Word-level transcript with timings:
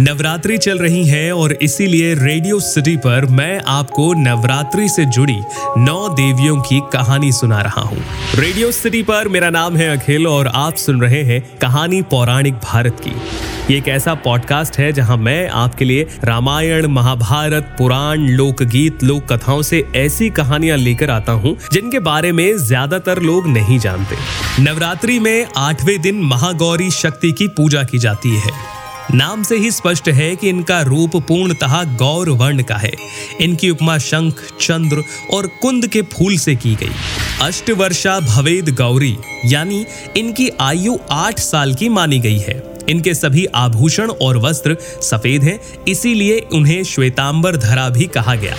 नवरात्रि 0.00 0.56
चल 0.58 0.78
रही 0.78 1.04
है 1.06 1.30
और 1.32 1.52
इसीलिए 1.52 2.14
रेडियो 2.14 2.58
सिटी 2.60 2.96
पर 2.96 3.24
मैं 3.26 3.60
आपको 3.68 4.12
नवरात्रि 4.14 4.88
से 4.88 5.04
जुड़ी 5.06 5.38
नौ 5.78 6.08
देवियों 6.08 6.56
की 6.60 6.80
कहानी 6.92 7.30
सुना 7.32 7.60
रहा 7.62 7.80
हूँ। 7.80 7.98
रेडियो 8.34 8.70
सिटी 8.72 9.02
पर 9.02 9.28
मेरा 9.28 9.50
नाम 9.50 9.76
है 9.76 9.88
अखिल 9.96 10.26
और 10.26 10.46
आप 10.46 10.76
सुन 10.76 11.00
रहे 11.00 11.22
हैं 11.22 11.40
कहानी 11.58 12.00
पौराणिक 12.02 12.54
भारत 12.64 13.00
की। 13.00 13.14
ये 13.72 13.78
एक 13.78 13.88
ऐसा 13.88 14.14
पॉडकास्ट 14.14 14.78
है 14.78 14.92
जहाँ 14.92 15.16
मैं 15.16 15.48
आपके 15.48 15.84
लिए 15.84 16.06
रामायण, 16.24 16.86
महाभारत, 16.86 17.74
पुराण, 17.78 18.28
लोकगीत 18.28 19.02
लोक 19.02 19.32
कथाओं 19.32 19.62
से 19.62 19.84
ऐसी 19.96 20.30
कहानियाँ 20.30 20.76
लेकर 20.76 21.10
आता 21.10 21.32
हूँ, 21.32 21.56
जिनके 21.72 21.98
बारे 22.00 22.32
में 22.32 22.56
ज़्यादातर 22.58 23.22
लोग 23.22 23.48
नहीं 23.48 23.78
जानते। 23.78 24.16
नवरात्रि 24.62 25.18
में 25.18 25.46
आठवें 25.56 26.00
दिन 26.00 26.22
महागौरी 26.24 26.90
शक्ति 26.92 27.32
की 27.32 27.48
पूजा 27.48 27.82
की 27.82 27.98
जाती 27.98 28.36
है। 28.36 28.67
नाम 29.14 29.42
से 29.42 29.56
ही 29.56 29.70
स्पष्ट 29.70 30.08
है 30.08 30.36
कि 30.36 30.48
इनका 30.48 30.80
रूप 30.82 31.16
पूर्णतः 31.16 31.82
गौर 31.96 32.30
वर्ण 32.30 32.62
का 32.62 32.74
है। 32.74 32.92
इनकी 33.40 33.70
उपमा 33.70 33.98
शंख, 33.98 34.34
चंद्र 34.60 35.04
और 35.30 35.46
कुंद 35.46 35.86
के 35.86 36.02
फूल 36.02 36.36
से 36.36 36.56
की 36.56 36.74
गई। 36.74 36.90
अष्टवर्षा 37.42 38.20
भवेद 38.20 38.68
गौरी, 38.68 39.16
यानी 39.44 39.86
इनकी 40.16 40.50
आयु 40.60 40.96
आठ 41.10 41.38
साल 41.38 41.74
की 41.74 41.88
मानी 41.88 42.18
गई 42.18 42.38
है। 42.38 42.62
इनके 42.88 43.14
सभी 43.14 43.44
आभूषण 43.44 44.10
और 44.10 44.36
वस्त्र 44.36 44.76
सफ़ेद 45.02 45.42
हैं, 45.42 45.60
इसीलिए 45.88 46.46
उन्हें 46.52 46.84
श्वेतांबर 46.84 47.56
धरा 47.56 47.88
भी 47.88 48.06
कहा 48.06 48.34
गया। 48.34 48.56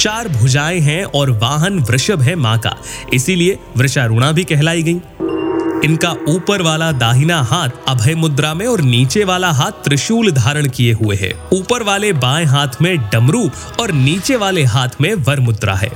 चार 0.00 0.28
भुजाएँ 0.28 0.80
हैं 0.80 1.04
और 1.04 1.30
वाहन 1.30 1.78
वृषभ 1.78 2.22
है 2.22 2.34
माँ 2.34 2.58
का, 2.58 2.76
इसीलिए 3.14 3.58
वृषारुणा 3.76 4.32
भी 4.32 4.44
कहलाई 4.44 4.82
गई। 4.82 5.00
इनका 5.84 6.14
ऊपर 6.28 6.62
वाला 6.62 6.92
दाहिना 6.92 7.42
हाथ 7.42 7.68
अभय 7.88 8.14
मुद्रा 8.14 8.54
में 8.54 8.66
और 8.66 8.80
नीचे 8.80 9.24
वाला 9.24 9.50
हाथ 9.50 9.70
त्रिशूल 9.70 10.30
धारण 10.30 10.68
किए 10.68 10.92
हुए 10.92 11.16
है। 11.16 11.34
ऊपर 11.52 11.82
वाले 11.82 12.12
बाएँ 12.12 12.44
हाथ 12.44 12.68
में 12.82 12.98
डमरू 12.98 13.50
और 13.80 13.92
नीचे 13.92 14.36
वाले 14.36 14.64
हाथ 14.64 14.88
में 15.00 15.14
वर 15.14 15.40
मुद्रा 15.40 15.74
है। 15.74 15.90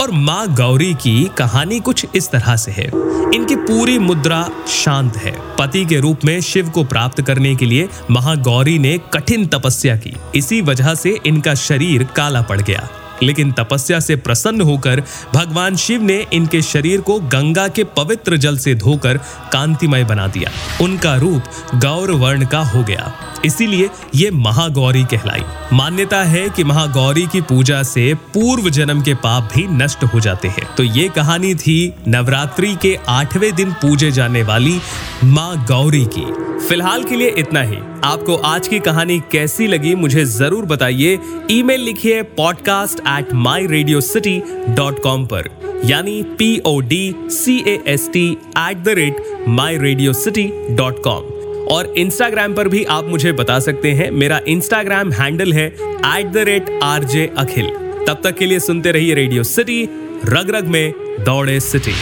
और 0.00 0.10
माँ 0.10 0.54
गौरी 0.54 0.94
की 0.94 1.30
कहानी 1.38 1.80
कुछ 1.80 2.06
इस 2.14 2.30
तरह 2.30 2.56
से 2.56 2.72
है। 2.72 2.86
इनकी 3.34 3.56
पूरी 3.56 3.98
मुद्रा 3.98 4.48
शांत 4.68 5.16
है। 5.16 5.34
पति 5.58 5.84
के 5.84 6.00
रूप 6.00 6.20
में 6.24 6.40
शिव 6.40 6.68
को 6.68 6.84
प्राप्त 6.84 7.22
करने 7.22 7.54
के 7.56 7.66
लिए 7.66 7.88
महागौरी 8.10 8.78
ने 8.78 9.00
कठिन 9.12 9.46
तपस्या 9.46 9.96
की। 9.96 10.16
इसी 10.34 10.60
वजह 10.60 10.94
से 10.94 11.18
इनका 11.26 11.54
शरीर 11.54 12.04
काला 12.04 12.42
पड़ 12.42 12.60
गया। 12.60 12.88
लेकिन 13.22 13.52
तपस्या 13.52 14.00
से 14.00 14.16
प्रसन्न 14.16 14.60
होकर 14.60 15.02
भगवान 15.34 15.76
शिव 15.76 16.02
ने 16.02 16.26
इनके 16.32 16.62
शरीर 16.62 17.00
को 17.00 17.18
गंगा 17.20 17.68
के 17.68 17.84
पवित्र 17.84 18.36
जल 18.36 18.58
से 18.58 18.74
धोकर 18.74 19.18
कांतिमय 19.52 20.04
बना 20.04 20.26
दिया। 20.26 20.50
उनका 20.84 21.16
रूप 21.16 21.42
गौर 21.74 22.10
वर्ण 22.10 22.46
का 22.46 22.60
हो 22.60 22.84
गया। 22.84 23.12
इसीलिए 23.44 23.90
ये 24.14 24.30
महागौरी 24.30 25.04
कहलाई। 25.04 25.42
मान्यता 25.72 26.22
है 26.22 26.48
कि 26.48 26.64
महागौरी 26.64 27.26
की 27.26 27.40
पूजा 27.40 27.82
से 27.82 28.14
पूर्व 28.14 28.70
जन्म 28.70 29.00
के 29.00 29.14
पाप 29.14 29.50
भी 29.54 29.66
नष्ट 29.66 30.04
हो 30.04 30.20
जाते 30.20 30.48
हैं। 30.48 30.74
तो 30.74 30.82
ये 30.82 31.08
कहानी 31.08 31.54
थी 31.54 31.94
नवरात्रि 32.08 32.76
के 32.82 32.98
आठवें 33.08 33.54
दिन 33.54 33.72
पूजे 33.72 34.10
जाने 34.10 34.42
वाली 34.42 34.80
माँ 35.24 35.64
गौरी 35.68 36.04
की। 36.04 36.26
फ़िलहाल 36.68 37.04
के 37.04 37.16
लिए 37.16 37.28
इतना 37.38 37.62
ही। 37.62 37.76
आपको 38.04 38.36
आज 38.36 38.68
की 38.68 38.78
कहानी 38.78 39.18
कैसी 39.32 39.66
लगी 39.66 39.94
मुझे 39.94 40.24
ज़रूर 40.24 40.64
बताइए। 40.64 41.18
ईमेल 41.50 41.80
लिखिए 41.80 42.22
podcast 42.22 43.00
at 43.10 43.32
my 43.34 43.66
Radio 43.66 44.00
City 44.02 44.40
dot 44.76 45.02
com 45.02 45.26
पर, 45.26 45.48
यानी 45.84 46.22
P 46.38 46.58
O 46.66 46.78
D 46.80 47.14
C 47.32 47.56
A 47.66 47.78
S 47.88 48.08
T 48.12 48.26
at 48.30 48.82
the 48.84 48.94
rate 48.98 49.22
my 49.48 49.78
Radio 49.78 50.12
City 50.14 50.50
dot 50.76 51.02
com 51.04 51.38
और 51.74 51.92
इंस्टाग्राम 51.98 52.54
पर 52.54 52.68
भी 52.68 52.84
आप 52.90 53.08
मुझे 53.08 53.32
बता 53.32 53.58
सकते 53.60 53.92
हैं, 53.92 54.10
मेरा 54.12 54.40
इंस्टाग्राम 54.48 55.12
हैंडल 55.12 55.52
है 55.52 55.66
at 55.66 56.32
the 56.32 56.44
rate 56.48 56.70
R 56.82 57.04
J 57.06 57.26
Akhil 57.38 57.70
तब 58.06 58.20
तक 58.24 58.36
के 58.36 58.46
लिए 58.46 58.60
सुनते 58.60 58.92
रहिए 58.92 59.14
रेडियो 59.14 59.42
सिटी 59.44 59.82
रग 60.26 60.50
रग 60.54 60.66
में 60.68 60.92
दौड़े 61.24 61.58
सिटी 61.60 61.94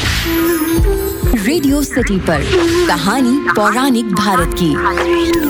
रेडियो 1.38 1.82
सिटी 1.82 2.19
पर, 2.20 2.42
कहानी 2.88 3.38
पौराणिक 3.56 4.12
भारत 4.14 4.54
की। 4.58 5.47